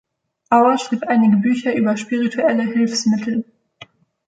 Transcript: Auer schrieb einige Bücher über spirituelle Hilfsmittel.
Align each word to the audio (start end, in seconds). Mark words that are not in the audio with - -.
Auer 0.49 0.79
schrieb 0.79 1.03
einige 1.03 1.37
Bücher 1.37 1.75
über 1.75 1.95
spirituelle 1.95 2.63
Hilfsmittel. 2.63 3.45